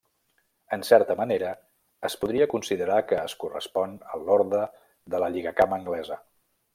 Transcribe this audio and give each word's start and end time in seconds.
En 0.77 0.83
certa 0.87 1.15
manera, 1.19 1.51
es 2.09 2.15
podria 2.23 2.47
considerar 2.55 2.97
que 3.11 3.19
es 3.27 3.35
correspon 3.45 3.93
a 4.15 4.21
l'Orde 4.25 4.63
de 5.15 5.21
la 5.25 5.33
Lligacama 5.37 5.79
anglesa. 5.83 6.19